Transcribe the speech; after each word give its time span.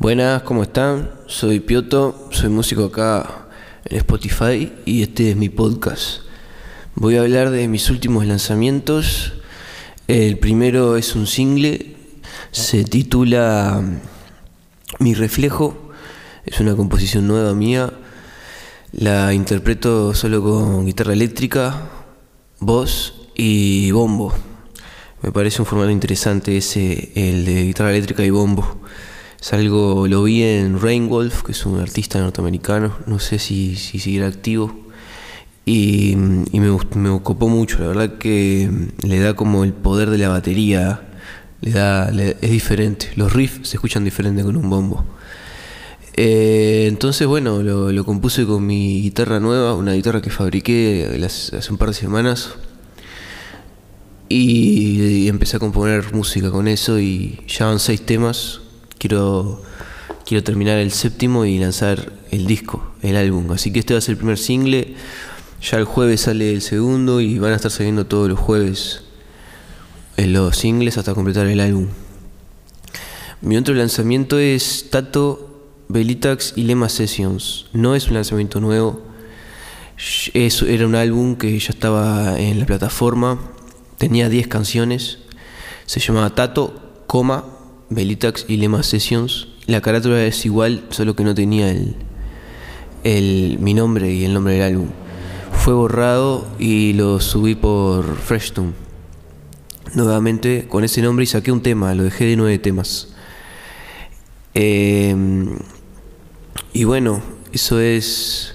Buenas, 0.00 0.42
¿cómo 0.42 0.62
están? 0.62 1.10
Soy 1.26 1.58
Pioto, 1.58 2.28
soy 2.30 2.50
músico 2.50 2.84
acá 2.84 3.48
en 3.84 3.96
Spotify 3.96 4.72
y 4.84 5.02
este 5.02 5.32
es 5.32 5.36
mi 5.36 5.48
podcast. 5.48 6.20
Voy 6.94 7.16
a 7.16 7.22
hablar 7.22 7.50
de 7.50 7.66
mis 7.66 7.90
últimos 7.90 8.24
lanzamientos. 8.24 9.32
El 10.06 10.38
primero 10.38 10.96
es 10.96 11.16
un 11.16 11.26
single, 11.26 11.96
se 12.52 12.84
titula 12.84 13.82
Mi 15.00 15.14
reflejo, 15.14 15.90
es 16.46 16.60
una 16.60 16.76
composición 16.76 17.26
nueva 17.26 17.52
mía. 17.54 17.92
La 18.92 19.34
interpreto 19.34 20.14
solo 20.14 20.44
con 20.44 20.86
guitarra 20.86 21.12
eléctrica, 21.12 21.88
voz 22.60 23.28
y 23.34 23.90
bombo. 23.90 24.32
Me 25.22 25.32
parece 25.32 25.60
un 25.60 25.66
formato 25.66 25.90
interesante 25.90 26.56
ese, 26.56 27.10
el 27.16 27.44
de 27.44 27.64
guitarra 27.64 27.90
eléctrica 27.90 28.24
y 28.24 28.30
bombo. 28.30 28.78
Es 29.40 29.52
algo, 29.52 30.08
lo 30.08 30.24
vi 30.24 30.42
en 30.42 30.80
Rainwolf, 30.80 31.42
que 31.42 31.52
es 31.52 31.64
un 31.64 31.80
artista 31.80 32.18
norteamericano, 32.18 32.96
no 33.06 33.18
sé 33.18 33.38
si, 33.38 33.76
si 33.76 33.98
seguirá 33.98 34.26
activo. 34.26 34.88
Y, 35.64 36.16
me, 36.16 36.70
me 36.94 37.08
ocupó 37.10 37.48
mucho, 37.48 37.78
la 37.80 37.88
verdad 37.88 38.18
que 38.18 38.70
le 39.06 39.18
da 39.20 39.34
como 39.34 39.64
el 39.64 39.72
poder 39.72 40.10
de 40.10 40.18
la 40.18 40.28
batería, 40.28 41.02
le 41.60 41.72
da, 41.72 42.08
es 42.08 42.50
diferente, 42.50 43.10
los 43.16 43.32
riffs 43.32 43.68
se 43.68 43.76
escuchan 43.76 44.04
diferente 44.04 44.42
con 44.42 44.56
un 44.56 44.70
bombo. 44.70 45.04
Eh, 46.20 46.86
entonces, 46.88 47.28
bueno, 47.28 47.62
lo, 47.62 48.04
compuse 48.04 48.44
con 48.44 48.66
mi 48.66 49.02
guitarra 49.02 49.38
nueva, 49.38 49.74
una 49.74 49.92
guitarra 49.92 50.20
que 50.20 50.30
fabriqué 50.30 51.08
hace 51.24 51.70
un 51.70 51.78
par 51.78 51.90
de 51.90 51.94
semanas. 51.94 52.54
Y, 54.28 55.28
empecé 55.28 55.58
a 55.58 55.60
componer 55.60 56.12
música 56.12 56.50
con 56.50 56.66
eso 56.66 56.98
y 56.98 57.38
ya 57.46 57.66
van 57.66 57.78
seis 57.78 58.04
temas. 58.04 58.62
Quiero, 58.98 59.62
quiero 60.26 60.44
terminar 60.44 60.78
el 60.78 60.92
séptimo 60.92 61.44
y 61.44 61.58
lanzar 61.58 62.12
el 62.30 62.46
disco, 62.46 62.92
el 63.02 63.16
álbum. 63.16 63.50
Así 63.52 63.72
que 63.72 63.78
este 63.78 63.94
va 63.94 63.98
a 63.98 64.00
ser 64.00 64.12
el 64.12 64.18
primer 64.18 64.38
single. 64.38 64.94
Ya 65.62 65.78
el 65.78 65.84
jueves 65.84 66.22
sale 66.22 66.52
el 66.52 66.62
segundo 66.62 67.20
y 67.20 67.38
van 67.38 67.52
a 67.52 67.56
estar 67.56 67.70
saliendo 67.70 68.06
todos 68.06 68.28
los 68.28 68.38
jueves 68.38 69.02
en 70.16 70.32
los 70.32 70.56
singles 70.56 70.98
hasta 70.98 71.14
completar 71.14 71.46
el 71.46 71.60
álbum. 71.60 71.88
Mi 73.40 73.56
otro 73.56 73.74
lanzamiento 73.74 74.38
es 74.38 74.90
Tato, 74.90 75.64
Belitax 75.88 76.54
y 76.56 76.64
Lema 76.64 76.88
Sessions. 76.88 77.66
No 77.72 77.94
es 77.94 78.08
un 78.08 78.14
lanzamiento 78.14 78.60
nuevo. 78.60 79.02
Es, 80.34 80.62
era 80.62 80.86
un 80.86 80.94
álbum 80.94 81.36
que 81.36 81.58
ya 81.58 81.70
estaba 81.70 82.38
en 82.38 82.60
la 82.60 82.66
plataforma 82.66 83.38
Tenía 83.98 84.28
10 84.28 84.46
canciones. 84.46 85.18
Se 85.86 85.98
llamaba 85.98 86.34
Tato, 86.34 87.02
coma, 87.08 87.44
Belitax 87.90 88.46
y 88.48 88.56
Lema 88.56 88.82
Sessions. 88.82 89.48
La 89.66 89.80
carátula 89.80 90.24
es 90.24 90.44
igual, 90.44 90.84
solo 90.90 91.14
que 91.14 91.24
no 91.24 91.34
tenía 91.34 91.70
el, 91.70 91.96
el, 93.04 93.58
mi 93.60 93.74
nombre 93.74 94.12
y 94.12 94.24
el 94.24 94.34
nombre 94.34 94.54
del 94.54 94.62
álbum. 94.62 94.88
Fue 95.52 95.74
borrado 95.74 96.46
y 96.58 96.92
lo 96.92 97.20
subí 97.20 97.54
por 97.54 98.16
Freshtune. 98.16 98.72
Nuevamente 99.94 100.66
con 100.68 100.84
ese 100.84 101.00
nombre 101.02 101.24
y 101.24 101.26
saqué 101.26 101.50
un 101.50 101.62
tema, 101.62 101.94
lo 101.94 102.04
dejé 102.04 102.26
de 102.26 102.36
nueve 102.36 102.58
temas. 102.58 103.08
Em, 104.54 105.58
y 106.72 106.84
bueno, 106.84 107.22
eso 107.52 107.80
es 107.80 108.54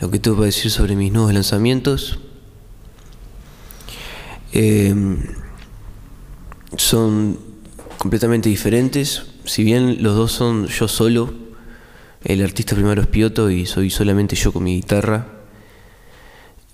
lo 0.00 0.10
que 0.10 0.18
tengo 0.18 0.36
para 0.36 0.46
decir 0.46 0.70
sobre 0.70 0.96
mis 0.96 1.12
nuevos 1.12 1.32
lanzamientos. 1.32 2.18
Em, 4.52 5.18
son 6.76 7.47
completamente 8.08 8.48
diferentes. 8.48 9.24
Si 9.44 9.62
bien 9.62 10.02
los 10.02 10.16
dos 10.16 10.32
son 10.32 10.66
yo 10.66 10.88
solo, 10.88 11.30
el 12.24 12.42
artista 12.42 12.74
primero 12.74 13.02
es 13.02 13.06
Pioto 13.06 13.50
y 13.50 13.66
soy 13.66 13.90
solamente 13.90 14.34
yo 14.34 14.50
con 14.50 14.64
mi 14.64 14.76
guitarra, 14.76 15.26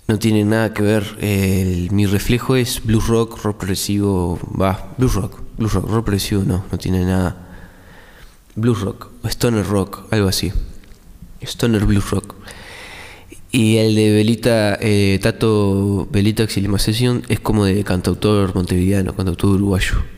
no 0.07 0.17
tiene 0.17 0.45
nada 0.45 0.73
que 0.73 0.81
ver. 0.81 1.03
mi 1.91 2.05
reflejo 2.05 2.55
es 2.55 2.81
blues 2.81 3.07
rock, 3.07 3.43
rock 3.43 3.57
progresivo, 3.57 4.39
va, 4.57 4.93
blues 4.97 5.13
rock, 5.15 5.41
blues 5.57 5.73
rock, 5.73 5.89
rock 5.89 6.05
progresivo 6.05 6.43
no, 6.45 6.63
no 6.71 6.77
tiene 6.77 7.03
nada. 7.03 7.35
Blues 8.55 8.79
rock, 8.79 9.09
stoner 9.25 9.67
rock, 9.67 10.07
algo 10.11 10.29
así. 10.29 10.53
Stoner 11.41 11.83
blues 11.83 12.11
rock. 12.11 12.33
Y 13.51 13.75
el 13.75 13.93
de 13.93 14.13
Belita, 14.13 14.77
eh, 14.79 15.19
Tato 15.21 16.07
Belita 16.09 16.43
Exilima 16.43 16.79
Session 16.79 17.23
es 17.27 17.41
como 17.41 17.65
de 17.65 17.83
cantautor 17.83 18.55
montevideano, 18.55 19.13
cantautor 19.13 19.49
uruguayo. 19.49 20.14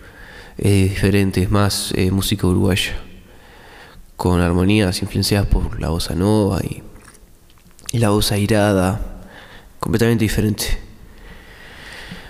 Es 0.58 0.90
diferente, 0.90 1.44
es 1.44 1.52
más 1.52 1.94
eh, 1.96 2.10
música 2.10 2.48
uruguaya, 2.48 3.00
con 4.16 4.42
armonías 4.42 5.02
influenciadas 5.04 5.48
por 5.48 5.80
la 5.80 5.90
bossa 5.90 6.16
nova 6.16 6.62
y, 6.64 6.84
la 7.98 8.10
voz 8.10 8.32
airada, 8.32 9.22
completamente 9.80 10.26
diferente. 10.26 10.78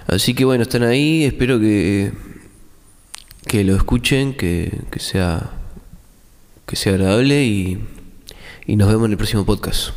Así 0.08 0.34
que 0.34 0.46
bueno, 0.46 0.64
están 0.64 0.84
ahí, 0.84 1.24
espero 1.24 1.60
que, 1.60 2.12
que 3.48 3.64
lo 3.64 3.76
escuchen, 3.76 4.34
que, 4.34 4.82
que, 4.92 5.00
sea, 5.00 5.52
que 6.66 6.76
sea 6.76 6.94
agradable 6.94 7.46
y, 7.46 7.86
y 8.66 8.76
nos 8.76 8.90
vemos 8.90 9.06
en 9.06 9.12
el 9.12 9.18
próximo 9.18 9.46
podcast. 9.46 9.92